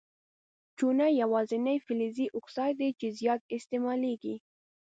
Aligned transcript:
چونه 0.77 1.05
یوازیني 1.21 1.75
فلزي 1.85 2.25
اکساید 2.37 2.75
دی 2.81 2.89
چې 2.99 3.07
زیات 3.19 3.41
استعمالیږي. 3.55 4.35